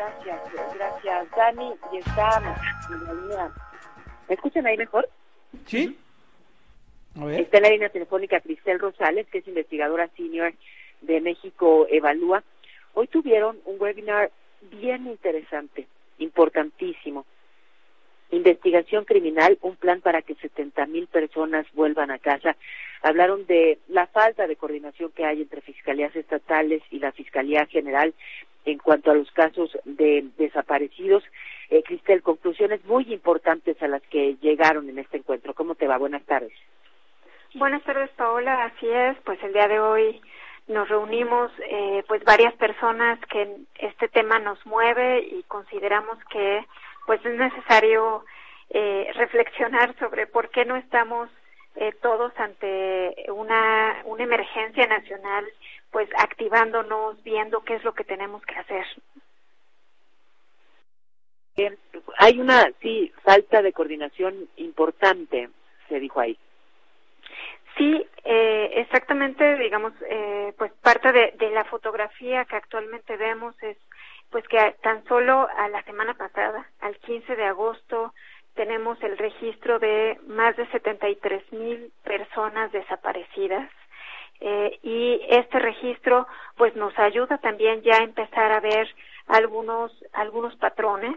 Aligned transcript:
Gracias, 0.00 0.74
gracias, 0.74 1.30
Dani. 1.36 1.74
Y 1.92 1.98
está 1.98 2.40
¿Me 4.28 4.34
escuchan 4.34 4.66
ahí 4.66 4.78
mejor? 4.78 5.06
Sí. 5.66 5.98
Está 7.32 7.58
en 7.58 7.62
la 7.64 7.70
línea 7.70 7.88
telefónica 7.90 8.40
Cristel 8.40 8.78
Rosales, 8.78 9.26
que 9.26 9.38
es 9.38 9.48
investigadora 9.48 10.08
senior 10.16 10.54
de 11.02 11.20
México 11.20 11.86
Evalúa. 11.90 12.42
Hoy 12.94 13.08
tuvieron 13.08 13.58
un 13.66 13.76
webinar 13.78 14.30
bien 14.70 15.06
interesante, 15.06 15.86
importantísimo. 16.18 17.26
Investigación 18.30 19.04
criminal, 19.04 19.58
un 19.60 19.76
plan 19.76 20.00
para 20.00 20.22
que 20.22 20.36
70 20.36 20.86
mil 20.86 21.08
personas 21.08 21.66
vuelvan 21.74 22.10
a 22.10 22.18
casa. 22.18 22.56
Hablaron 23.02 23.44
de 23.46 23.78
la 23.88 24.06
falta 24.06 24.46
de 24.46 24.56
coordinación 24.56 25.10
que 25.10 25.24
hay 25.24 25.42
entre 25.42 25.60
fiscalías 25.62 26.14
estatales 26.14 26.82
y 26.90 27.00
la 27.00 27.12
Fiscalía 27.12 27.66
General 27.66 28.14
en 28.64 28.78
cuanto 28.78 29.10
a 29.10 29.14
los 29.14 29.30
casos 29.32 29.76
de 29.84 30.26
desaparecidos. 30.36 31.24
Eh, 31.70 31.82
Cristel, 31.82 32.22
conclusiones 32.22 32.84
muy 32.84 33.12
importantes 33.12 33.80
a 33.82 33.88
las 33.88 34.02
que 34.02 34.36
llegaron 34.40 34.88
en 34.88 34.98
este 34.98 35.18
encuentro. 35.18 35.54
¿Cómo 35.54 35.74
te 35.74 35.86
va? 35.86 35.98
Buenas 35.98 36.24
tardes. 36.24 36.52
Buenas 37.54 37.82
tardes, 37.82 38.10
Paola. 38.10 38.64
Así 38.64 38.88
es, 38.88 39.16
pues 39.24 39.42
el 39.42 39.52
día 39.52 39.66
de 39.66 39.80
hoy 39.80 40.20
nos 40.68 40.88
reunimos 40.88 41.50
eh, 41.68 42.04
pues 42.06 42.22
varias 42.24 42.54
personas 42.54 43.18
que 43.26 43.56
este 43.78 44.08
tema 44.08 44.38
nos 44.38 44.64
mueve 44.66 45.20
y 45.20 45.42
consideramos 45.48 46.18
que 46.30 46.64
pues 47.06 47.24
es 47.26 47.36
necesario 47.36 48.24
eh, 48.70 49.10
reflexionar 49.14 49.96
sobre 49.98 50.28
por 50.28 50.48
qué 50.50 50.64
no 50.64 50.76
estamos 50.76 51.28
eh, 51.76 51.92
todos 52.02 52.32
ante 52.36 53.14
una, 53.32 54.02
una 54.04 54.24
emergencia 54.24 54.86
nacional, 54.86 55.46
pues 55.90 56.08
activándonos, 56.18 57.22
viendo 57.22 57.62
qué 57.62 57.74
es 57.74 57.84
lo 57.84 57.94
que 57.94 58.04
tenemos 58.04 58.42
que 58.42 58.56
hacer. 58.56 58.86
Hay 62.18 62.40
una, 62.40 62.70
sí, 62.80 63.12
falta 63.22 63.62
de 63.62 63.72
coordinación 63.72 64.48
importante, 64.56 65.50
se 65.88 66.00
dijo 66.00 66.20
ahí. 66.20 66.38
Sí, 67.76 68.06
eh, 68.24 68.70
exactamente, 68.76 69.56
digamos, 69.56 69.92
eh, 70.08 70.52
pues 70.58 70.72
parte 70.82 71.12
de, 71.12 71.32
de, 71.38 71.50
la 71.50 71.64
fotografía 71.64 72.44
que 72.44 72.56
actualmente 72.56 73.16
vemos 73.16 73.54
es, 73.62 73.76
pues 74.30 74.46
que 74.48 74.76
tan 74.82 75.04
solo 75.04 75.48
a 75.56 75.68
la 75.68 75.82
semana 75.84 76.14
pasada, 76.14 76.68
al 76.80 76.96
15 76.98 77.36
de 77.36 77.44
agosto, 77.44 78.12
tenemos 78.60 79.02
el 79.02 79.16
registro 79.16 79.78
de 79.78 80.20
más 80.26 80.54
de 80.54 80.66
73 80.66 81.50
mil 81.50 81.90
personas 82.04 82.70
desaparecidas. 82.72 83.70
Eh, 84.38 84.78
y 84.82 85.18
este 85.30 85.58
registro 85.58 86.26
pues 86.58 86.76
nos 86.76 86.98
ayuda 86.98 87.38
también 87.38 87.80
ya 87.80 87.96
a 87.96 88.04
empezar 88.04 88.52
a 88.52 88.60
ver 88.60 88.86
algunos 89.28 89.92
algunos 90.12 90.56
patrones 90.56 91.16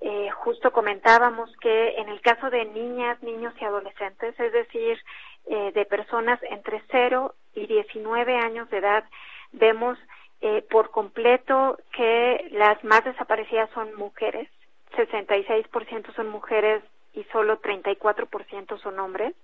eh, 0.00 0.30
justo 0.30 0.70
comentábamos 0.70 1.50
que 1.56 1.96
en 1.96 2.08
el 2.08 2.20
caso 2.20 2.48
de 2.48 2.64
niñas 2.66 3.20
niños 3.24 3.54
y 3.60 3.64
adolescentes 3.64 4.38
es 4.38 4.52
decir 4.52 4.98
eh, 5.46 5.72
de 5.74 5.84
personas 5.84 6.38
entre 6.44 6.80
0 6.92 7.34
y 7.54 7.66
19 7.66 8.36
años 8.36 8.70
de 8.70 8.78
edad 8.78 9.04
vemos 9.50 9.98
eh, 10.42 10.64
por 10.70 10.92
completo 10.92 11.76
que 11.92 12.48
las 12.52 12.82
más 12.84 13.04
desaparecidas 13.04 13.68
son 13.74 13.96
mujeres 13.96 14.48
66% 14.92 16.14
son 16.14 16.28
mujeres 16.28 16.82
y 17.12 17.24
solo 17.24 17.60
34% 17.60 18.78
son 18.80 18.98
hombres, 18.98 19.34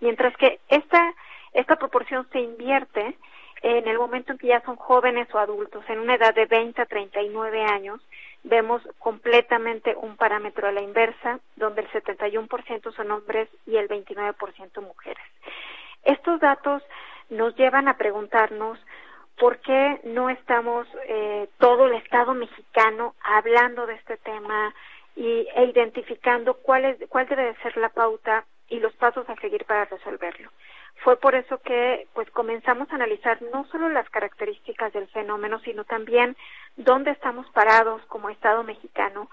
mientras 0.00 0.36
que 0.36 0.60
esta, 0.68 1.14
esta 1.52 1.76
proporción 1.76 2.28
se 2.30 2.40
invierte 2.40 3.16
en 3.62 3.88
el 3.88 3.98
momento 3.98 4.32
en 4.32 4.38
que 4.38 4.48
ya 4.48 4.60
son 4.62 4.76
jóvenes 4.76 5.28
o 5.34 5.38
adultos, 5.38 5.84
en 5.88 5.98
una 5.98 6.14
edad 6.14 6.34
de 6.34 6.46
20 6.46 6.82
a 6.82 6.86
39 6.86 7.64
años, 7.64 8.00
vemos 8.44 8.82
completamente 8.98 9.96
un 9.96 10.16
parámetro 10.16 10.68
a 10.68 10.72
la 10.72 10.82
inversa, 10.82 11.40
donde 11.56 11.82
el 11.82 11.88
71% 11.90 12.94
son 12.94 13.10
hombres 13.10 13.48
y 13.66 13.76
el 13.76 13.88
29% 13.88 14.82
mujeres. 14.82 15.24
Estos 16.04 16.38
datos 16.40 16.82
nos 17.30 17.56
llevan 17.56 17.88
a 17.88 17.96
preguntarnos 17.96 18.78
por 19.38 19.58
qué 19.58 20.00
no 20.04 20.30
estamos 20.30 20.86
eh, 21.08 21.48
todo 21.58 21.86
el 21.86 21.94
Estado 21.94 22.34
mexicano 22.34 23.14
hablando 23.22 23.86
de 23.86 23.94
este 23.94 24.16
tema, 24.18 24.74
y, 25.16 25.48
e 25.54 25.64
identificando 25.64 26.54
cuál, 26.54 26.84
es, 26.84 26.98
cuál 27.08 27.26
debe 27.26 27.46
de 27.46 27.56
ser 27.56 27.76
la 27.78 27.88
pauta 27.88 28.44
y 28.68 28.78
los 28.78 28.92
pasos 28.94 29.28
a 29.28 29.36
seguir 29.36 29.64
para 29.64 29.86
resolverlo. 29.86 30.50
Fue 31.02 31.16
por 31.16 31.34
eso 31.34 31.58
que 31.58 32.06
pues 32.14 32.30
comenzamos 32.30 32.90
a 32.90 32.94
analizar 32.94 33.40
no 33.52 33.66
solo 33.66 33.88
las 33.88 34.08
características 34.10 34.92
del 34.92 35.08
fenómeno, 35.08 35.58
sino 35.60 35.84
también 35.84 36.36
dónde 36.76 37.10
estamos 37.10 37.48
parados 37.50 38.02
como 38.06 38.30
Estado 38.30 38.62
mexicano, 38.62 39.30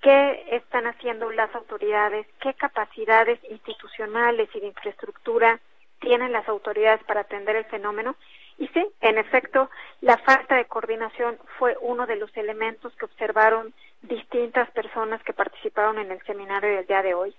qué 0.00 0.44
están 0.50 0.86
haciendo 0.86 1.30
las 1.30 1.54
autoridades, 1.54 2.26
qué 2.40 2.54
capacidades 2.54 3.38
institucionales 3.50 4.48
y 4.54 4.60
de 4.60 4.66
infraestructura 4.68 5.60
tienen 6.00 6.32
las 6.32 6.48
autoridades 6.48 7.02
para 7.04 7.20
atender 7.22 7.56
el 7.56 7.64
fenómeno. 7.66 8.16
Y 8.58 8.68
sí, 8.68 8.86
en 9.00 9.18
efecto, 9.18 9.68
la 10.00 10.16
falta 10.18 10.56
de 10.56 10.66
coordinación 10.66 11.38
fue 11.58 11.76
uno 11.80 12.06
de 12.06 12.16
los 12.16 12.34
elementos 12.36 12.94
que 12.96 13.06
observaron 13.06 13.74
distintas 14.02 14.70
personas 14.70 15.22
que 15.24 15.32
participaron 15.32 15.98
en 15.98 16.12
el 16.12 16.22
seminario 16.22 16.76
del 16.76 16.86
día 16.86 17.02
de 17.02 17.14
hoy. 17.14 17.34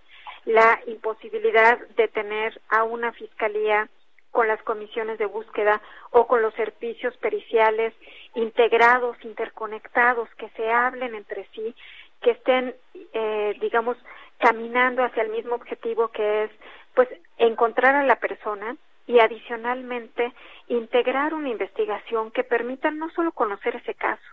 La 0.46 0.80
imposibilidad 0.88 1.80
de 1.96 2.08
tener 2.08 2.60
a 2.70 2.84
una 2.84 3.14
fiscalía 3.14 3.90
con 4.32 4.50
las 4.50 4.62
comisiones 4.64 5.18
de 5.18 5.26
búsqueda 5.28 5.82
o 6.12 6.28
con 6.28 6.42
los 6.42 6.54
servicios 6.56 7.16
periciales 7.18 7.94
integrados, 8.34 9.16
interconectados, 9.24 10.28
que 10.36 10.50
se 10.50 10.70
hablen 10.70 11.16
entre 11.16 11.48
sí, 11.56 11.74
que 12.22 12.32
estén, 12.32 12.76
eh, 13.14 13.56
digamos, 13.62 13.96
caminando 14.40 15.06
hacia 15.06 15.24
el 15.24 15.30
mismo 15.30 15.56
objetivo 15.56 16.10
que 16.10 16.44
es, 16.44 16.52
pues, 16.94 17.08
encontrar 17.38 17.96
a 17.96 18.04
la 18.04 18.18
persona 18.18 18.76
y 19.08 19.20
adicionalmente 19.20 20.34
integrar 20.68 21.34
una 21.34 21.50
investigación 21.50 22.32
que 22.32 22.44
permita 22.44 22.92
no 22.92 23.10
solo 23.12 23.32
conocer 23.32 23.76
ese 23.76 23.94
caso, 23.94 24.24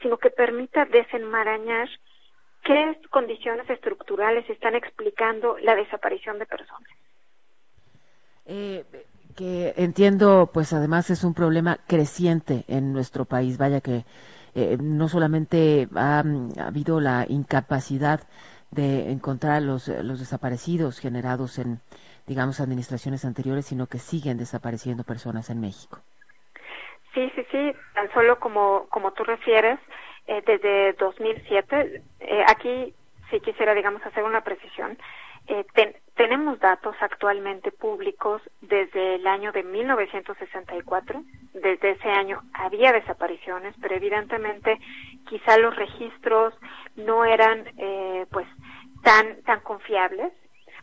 sino 0.00 0.18
que 0.18 0.30
permita 0.30 0.84
desenmarañar 0.84 1.88
qué 2.64 2.98
condiciones 3.10 3.68
estructurales 3.70 4.48
están 4.50 4.74
explicando 4.74 5.56
la 5.58 5.76
desaparición 5.76 6.38
de 6.38 6.46
personas. 6.46 6.90
Eh, 8.46 8.84
que 9.36 9.74
entiendo, 9.76 10.50
pues 10.52 10.72
además 10.72 11.10
es 11.10 11.22
un 11.22 11.34
problema 11.34 11.78
creciente 11.86 12.64
en 12.68 12.92
nuestro 12.92 13.24
país. 13.24 13.58
Vaya 13.58 13.80
que 13.80 14.04
eh, 14.54 14.78
no 14.80 15.08
solamente 15.08 15.88
ha, 15.94 16.24
habido 16.58 17.00
la 17.00 17.26
incapacidad 17.28 18.20
de 18.70 19.10
encontrar 19.10 19.62
los, 19.62 19.88
los 19.88 20.18
desaparecidos 20.18 20.98
generados 20.98 21.58
en, 21.58 21.80
digamos, 22.26 22.60
administraciones 22.60 23.24
anteriores, 23.24 23.66
sino 23.66 23.86
que 23.86 23.98
siguen 23.98 24.38
desapareciendo 24.38 25.04
personas 25.04 25.50
en 25.50 25.60
México. 25.60 26.00
Sí, 27.14 27.30
sí, 27.34 27.46
sí, 27.50 27.72
tan 27.94 28.12
solo 28.12 28.38
como, 28.38 28.86
como 28.90 29.12
tú 29.12 29.24
refieres, 29.24 29.78
eh, 30.26 30.42
desde 30.46 30.92
2007, 30.94 32.02
eh, 32.20 32.44
aquí 32.46 32.94
sí 33.30 33.40
quisiera, 33.40 33.74
digamos, 33.74 34.04
hacer 34.04 34.24
una 34.24 34.42
precisión. 34.42 34.98
Eh, 35.48 35.64
tenemos 36.16 36.58
datos 36.58 36.96
actualmente 37.00 37.70
públicos 37.70 38.42
desde 38.62 39.14
el 39.14 39.26
año 39.26 39.52
de 39.52 39.62
1964. 39.62 41.22
Desde 41.52 41.90
ese 41.92 42.08
año 42.08 42.42
había 42.52 42.92
desapariciones, 42.92 43.74
pero 43.80 43.94
evidentemente 43.94 44.78
quizá 45.28 45.56
los 45.58 45.76
registros 45.76 46.54
no 46.96 47.24
eran 47.24 47.64
eh, 47.78 48.26
pues 48.32 48.46
tan 49.04 49.42
tan 49.42 49.60
confiables. 49.60 50.32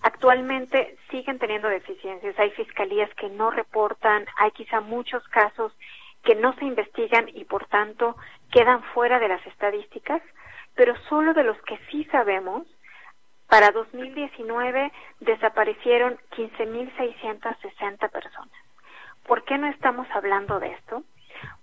Actualmente 0.03 0.97
siguen 1.09 1.40
teniendo 1.40 1.69
deficiencias. 1.69 2.38
Hay 2.38 2.52
fiscalías 2.52 3.09
que 3.16 3.30
no 3.30 3.52
reportan, 3.52 4.25
hay 4.36 4.52
quizá 4.52 4.81
muchos 4.81 5.25
casos 5.30 5.74
que 6.24 6.36
no 6.36 6.53
se 6.56 6.66
investigan 6.66 7.30
y 7.30 7.46
por 7.46 7.66
tanto 7.68 8.18
quedan 8.52 8.84
fuera 8.94 9.18
de 9.19 9.30
las 9.30 9.46
estadísticas, 9.47 10.22
pero 10.75 10.94
solo 11.09 11.34
de 11.34 11.44
los 11.44 11.58
que 11.64 11.79
sí 11.90 12.03
sabemos, 12.11 12.67
para 13.47 13.72
2019 13.72 14.91
desaparecieron 15.22 16.17
15.660 16.32 18.09
personas. 18.09 18.59
¿Por 19.26 19.46
qué 19.46 19.58
no 19.58 19.67
estamos 19.67 20.08
hablando 20.11 20.59
de 20.59 20.72
esto? 20.72 21.03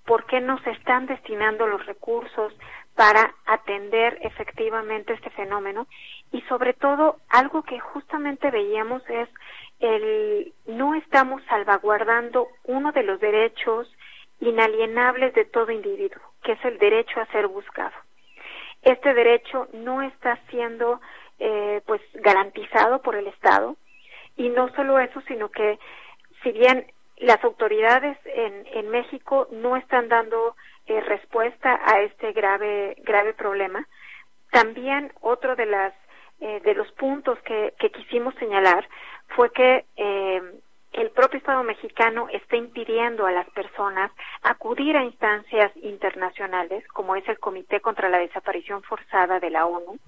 ¿Por 0.06 0.24
qué 0.24 0.40
no 0.40 0.58
se 0.60 0.70
están 0.70 1.06
destinando 1.06 1.66
los 1.66 1.84
recursos 1.84 2.54
para 2.94 3.34
atender 3.46 4.18
efectivamente 4.22 5.12
este 5.12 5.30
fenómeno? 5.30 5.86
Y 6.32 6.42
sobre 6.42 6.74
todo, 6.74 7.16
algo 7.28 7.62
que 7.62 7.78
justamente 7.80 8.50
veíamos 8.50 9.02
es 9.08 9.28
el 9.80 10.52
no 10.66 10.94
estamos 10.94 11.42
salvaguardando 11.44 12.48
uno 12.64 12.92
de 12.92 13.02
los 13.02 13.20
derechos 13.20 13.90
inalienables 14.40 15.34
de 15.34 15.44
todo 15.44 15.70
individuo, 15.70 16.20
que 16.42 16.52
es 16.52 16.64
el 16.64 16.78
derecho 16.78 17.20
a 17.20 17.26
ser 17.26 17.46
buscado. 17.46 17.94
Este 18.82 19.12
derecho 19.12 19.68
no 19.72 20.02
está 20.02 20.38
siendo 20.48 21.00
eh, 21.38 21.82
pues 21.86 22.00
garantizado 22.14 23.02
por 23.02 23.14
el 23.14 23.26
Estado 23.26 23.76
y 24.36 24.48
no 24.48 24.68
solo 24.74 24.98
eso, 24.98 25.20
sino 25.22 25.50
que 25.50 25.78
si 26.42 26.52
bien 26.52 26.86
las 27.20 27.42
autoridades 27.44 28.18
en, 28.24 28.66
en 28.72 28.88
México 28.90 29.48
no 29.52 29.76
están 29.76 30.08
dando 30.08 30.56
eh, 30.86 31.00
respuesta 31.00 31.80
a 31.84 32.00
este 32.00 32.32
grave 32.32 32.96
grave 33.04 33.34
problema. 33.34 33.86
También 34.50 35.12
otro 35.20 35.54
de 35.54 35.66
las 35.66 35.94
eh, 36.40 36.60
de 36.64 36.74
los 36.74 36.90
puntos 36.92 37.38
que, 37.40 37.74
quisimos 37.92 38.34
señalar 38.36 38.88
fue 39.36 39.52
que 39.52 39.84
eh, 39.96 40.42
el 40.92 41.10
propio 41.10 41.36
Estado 41.36 41.62
mexicano 41.62 42.28
está 42.32 42.56
impidiendo 42.56 43.26
a 43.26 43.30
las 43.30 43.48
personas 43.50 44.10
acudir 44.42 44.96
a 44.96 45.04
instancias 45.04 45.70
internacionales, 45.76 46.82
como 46.88 47.14
es 47.14 47.28
el 47.28 47.38
Comité 47.38 47.80
contra 47.80 48.08
la 48.08 48.18
Desaparición 48.18 48.82
Forzada 48.82 49.38
de 49.38 49.50
la 49.50 49.66
ONU, 49.66 49.98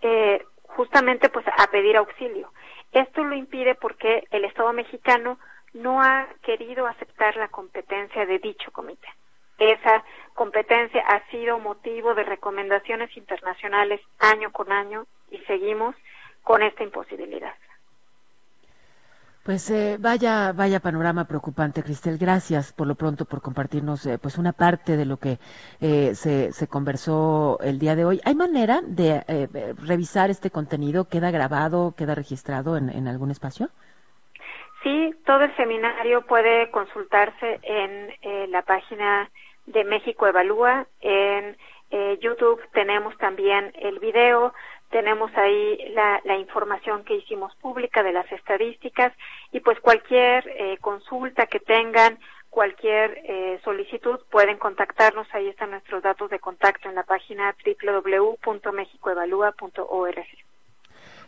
eh, 0.00 0.42
justamente 0.68 1.28
pues 1.28 1.44
a 1.46 1.66
pedir 1.66 1.98
auxilio. 1.98 2.50
Esto 2.90 3.22
lo 3.22 3.34
impide 3.34 3.74
porque 3.74 4.26
el 4.30 4.46
Estado 4.46 4.72
mexicano 4.72 5.38
no 5.74 6.02
ha 6.02 6.28
querido 6.42 6.86
aceptar 6.86 7.36
la 7.36 7.48
competencia 7.48 8.26
de 8.26 8.38
dicho 8.38 8.70
comité. 8.72 9.08
Esa 9.58 10.04
competencia 10.34 11.02
ha 11.06 11.24
sido 11.30 11.58
motivo 11.58 12.14
de 12.14 12.24
recomendaciones 12.24 13.16
internacionales 13.16 14.00
año 14.18 14.50
con 14.50 14.72
año 14.72 15.06
y 15.30 15.38
seguimos 15.38 15.94
con 16.42 16.62
esta 16.62 16.82
imposibilidad. 16.82 17.54
Pues 19.42 19.68
eh, 19.70 19.96
vaya, 19.98 20.52
vaya 20.52 20.78
panorama 20.78 21.24
preocupante, 21.26 21.82
Cristel. 21.82 22.16
Gracias 22.16 22.72
por 22.72 22.86
lo 22.86 22.94
pronto 22.94 23.24
por 23.24 23.42
compartirnos 23.42 24.06
eh, 24.06 24.16
pues 24.18 24.38
una 24.38 24.52
parte 24.52 24.96
de 24.96 25.04
lo 25.04 25.16
que 25.16 25.40
eh, 25.80 26.14
se, 26.14 26.52
se, 26.52 26.68
conversó 26.68 27.58
el 27.60 27.80
día 27.80 27.96
de 27.96 28.04
hoy. 28.04 28.20
¿Hay 28.24 28.36
manera 28.36 28.80
de 28.86 29.24
eh, 29.26 29.74
revisar 29.78 30.30
este 30.30 30.52
contenido? 30.52 31.06
¿Queda 31.08 31.32
grabado, 31.32 31.92
queda 31.96 32.14
registrado 32.14 32.76
en, 32.76 33.08
algún 33.08 33.32
espacio? 33.32 33.70
Sí, 34.82 35.14
todo 35.24 35.44
el 35.44 35.56
seminario 35.56 36.22
puede 36.22 36.70
consultarse 36.70 37.60
en 37.62 38.12
eh, 38.22 38.46
la 38.48 38.62
página 38.62 39.30
de 39.66 39.84
México 39.84 40.26
Evalúa. 40.26 40.86
En 41.00 41.56
eh, 41.90 42.18
YouTube 42.20 42.60
tenemos 42.72 43.16
también 43.18 43.72
el 43.78 44.00
video 44.00 44.52
tenemos 44.92 45.32
ahí 45.36 45.90
la, 45.94 46.20
la, 46.24 46.36
información 46.36 47.02
que 47.02 47.16
hicimos 47.16 47.52
pública 47.56 48.04
de 48.04 48.12
las 48.12 48.30
estadísticas 48.30 49.12
y 49.50 49.58
pues 49.60 49.80
cualquier 49.80 50.46
eh, 50.46 50.76
consulta 50.80 51.46
que 51.46 51.60
tengan, 51.60 52.18
cualquier 52.50 53.18
eh, 53.24 53.58
solicitud 53.64 54.20
pueden 54.30 54.58
contactarnos, 54.58 55.26
ahí 55.32 55.48
están 55.48 55.70
nuestros 55.70 56.02
datos 56.02 56.28
de 56.28 56.38
contacto 56.38 56.90
en 56.90 56.94
la 56.94 57.04
página 57.04 57.56
www.mexicoevalúa.org. 57.64 60.26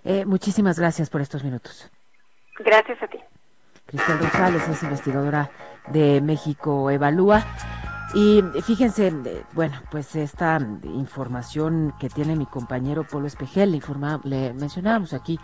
Eh, 0.04 0.26
muchísimas 0.26 0.78
gracias 0.78 1.08
por 1.08 1.22
estos 1.22 1.42
minutos. 1.42 1.90
Gracias 2.58 3.02
a 3.02 3.08
ti. 3.08 3.18
Cristel 3.94 4.18
Rosales 4.18 4.68
es 4.68 4.82
investigadora 4.82 5.50
de 5.92 6.20
México 6.20 6.90
Evalúa. 6.90 7.44
Y 8.12 8.42
fíjense, 8.62 9.12
bueno, 9.52 9.80
pues 9.92 10.16
esta 10.16 10.58
información 10.82 11.94
que 12.00 12.08
tiene 12.08 12.34
mi 12.34 12.46
compañero 12.46 13.06
Polo 13.06 13.28
Espejel, 13.28 13.70
le, 13.70 13.76
informa, 13.76 14.20
le 14.24 14.52
mencionábamos 14.54 15.12
aquí 15.12 15.38